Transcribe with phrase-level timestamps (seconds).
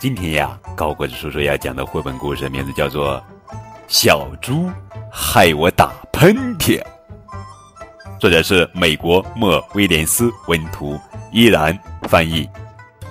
[0.00, 3.16] 今天呀，高个子叔叔要讲的绘本故事名字叫做
[3.88, 4.70] 《小猪
[5.10, 6.80] 害我打喷嚏》，
[8.20, 10.96] 作者是美国莫威廉斯文图，
[11.32, 12.48] 依然翻译。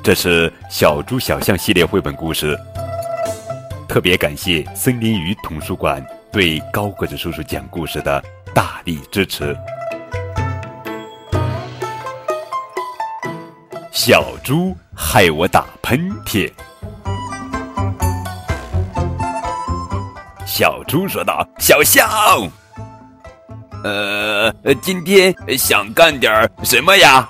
[0.00, 2.56] 这是小猪小象系列绘本故事。
[3.88, 8.22] 特别感谢森林鱼图书馆对高个子叔叔讲故事的
[8.54, 9.56] 大力支持。
[13.90, 16.48] 小猪害我打喷嚏。
[20.58, 22.08] 小猪说道：“小象，
[23.84, 27.28] 呃，今天想干点什么呀？”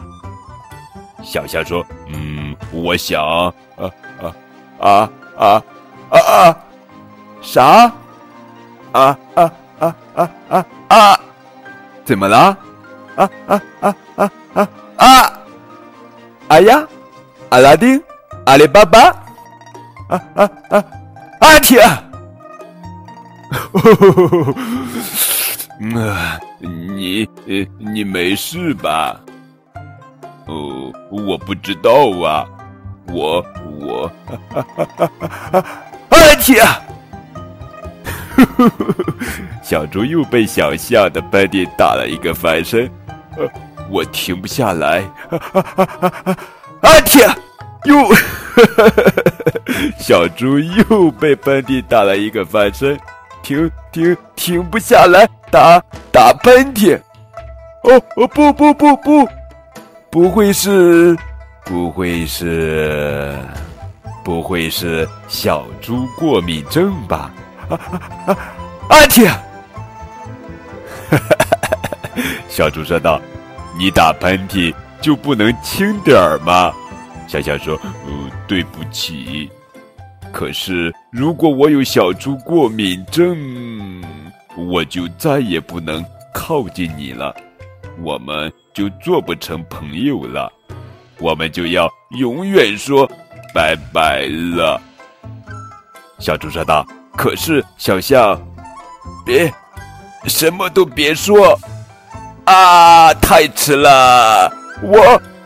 [1.25, 3.91] 小象说：“嗯，我想，啊
[4.23, 4.31] 啊
[4.79, 5.63] 啊啊
[6.09, 6.57] 啊啊，
[7.43, 7.93] 啥？
[8.93, 11.21] 啊啊啊啊啊啊，
[12.05, 12.57] 怎么了？
[13.17, 14.69] 啊啊啊啊啊
[14.99, 15.33] 啊！
[16.47, 16.87] 哎呀，
[17.49, 18.01] 阿拉丁，
[18.45, 19.01] 阿里巴巴，
[20.11, 20.85] 啊啊啊，
[21.41, 21.85] 阿铁。”
[25.95, 27.29] 啊，你
[27.79, 29.21] 你没事吧？
[30.47, 31.91] 哦，我不知道
[32.25, 32.47] 啊，
[33.09, 33.45] 我
[33.79, 34.11] 我，
[36.11, 36.65] 哎天！
[39.63, 42.91] 小猪又被小象的喷嚏打了一个翻身，
[43.91, 45.03] 我停不下来，
[46.81, 47.29] 啊天！
[47.85, 47.97] 又，
[49.99, 52.99] 小猪又被喷嚏打了一个翻身。
[53.43, 56.99] 停停停不下来，打打喷嚏！
[57.83, 59.29] 哦哦不不不不，
[60.11, 61.17] 不会是，
[61.65, 63.39] 不会是，
[64.25, 67.31] 不会是小猪过敏症吧？
[67.69, 68.39] 啊啊啊！
[68.89, 69.31] 阿嚏！
[72.49, 73.21] 小猪说道
[73.79, 76.73] ：“你打喷嚏就不能轻点儿吗？”
[77.29, 79.51] 小小说：“嗯，对不起。”
[80.33, 84.05] 可是，如果我有小猪过敏症，
[84.55, 87.35] 我就再也不能靠近你了，
[88.03, 90.53] 我们就做不成朋友了，
[91.19, 93.11] 我们就要永远说
[93.55, 94.79] 拜拜了。
[96.19, 98.39] 小猪说道：“可是，小象，
[99.25, 99.51] 别，
[100.27, 101.59] 什么都别说，
[102.45, 105.01] 啊，太迟了，我，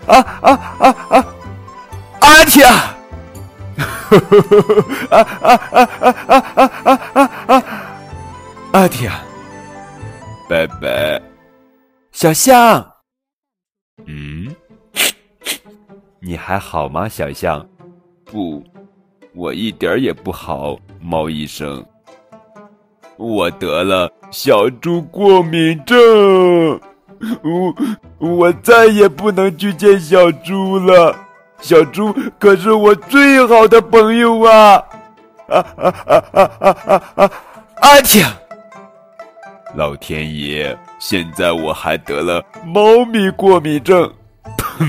[0.09, 1.25] 啊啊啊啊，
[2.23, 2.97] 阿嚏！”啊
[4.19, 7.63] 呵呵呵啊啊啊啊啊啊啊啊！
[8.73, 9.11] 阿天，
[10.49, 11.21] 拜拜，
[12.13, 12.87] 小象。
[14.07, 14.55] 嗯，
[16.21, 17.67] 你还好吗，小象？
[18.25, 18.63] 不，
[19.35, 21.85] 我一点也不好，猫医生。
[23.17, 25.99] 我得了小猪过敏症，
[27.43, 27.75] 我
[28.19, 31.15] 我再也不能去见小猪了。
[31.61, 34.83] 小猪可是我最好的朋友啊！
[35.49, 37.31] 啊啊啊啊啊啊啊！
[37.81, 38.25] 安静！
[39.75, 44.13] 老天爷，现在我还得了猫咪过敏症！
[44.57, 44.89] 砰！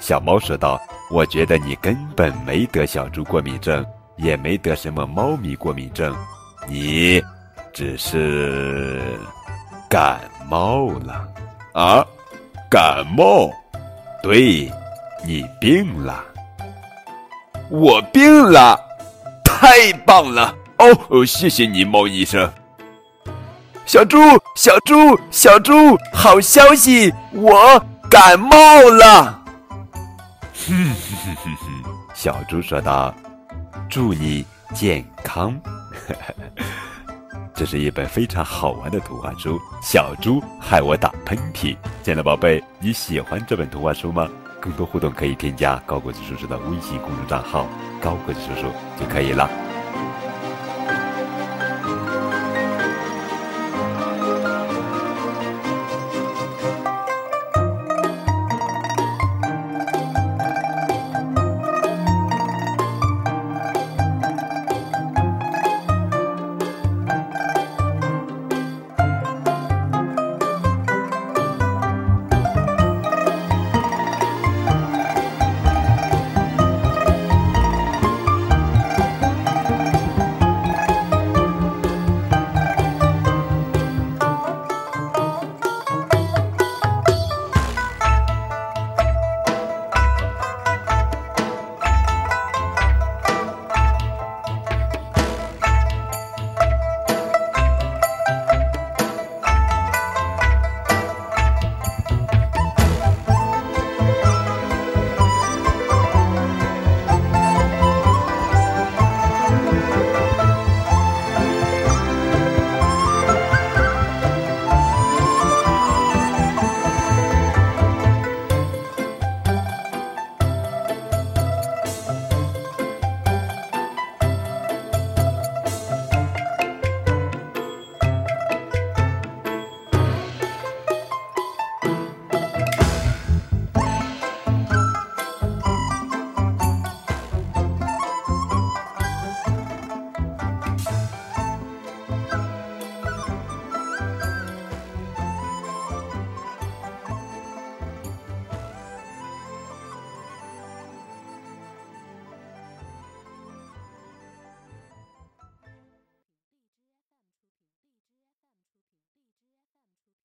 [0.00, 3.84] 小猫说道：“我觉得你根本没得小猪过敏症，
[4.16, 6.16] 也没得什么猫咪过敏症，
[6.68, 7.22] 你
[7.72, 9.02] 只是
[9.88, 11.28] 感冒了
[11.74, 12.06] 啊！
[12.70, 13.50] 感冒。”
[14.26, 14.68] 对，
[15.24, 16.20] 你病了，
[17.70, 18.76] 我病了，
[19.44, 20.52] 太棒了！
[20.78, 22.52] 哦，谢谢你，猫医生。
[23.84, 24.18] 小猪，
[24.56, 28.50] 小猪，小猪，好消息，我感冒
[28.90, 29.44] 了。
[30.66, 33.14] 哼哼哼哼哼，小猪说道
[33.88, 34.44] ：“祝你
[34.74, 35.56] 健康。”
[37.56, 41.74] 这是一本非常好玩的图画书，《小猪害我打喷嚏》。
[42.02, 44.28] 亲爱的宝贝，你喜欢这本图画书吗？
[44.60, 47.66] 更多互动可以添加高个子叔叔的微信公众账号
[47.98, 48.70] “高个子叔叔”
[49.00, 49.48] 就可以了。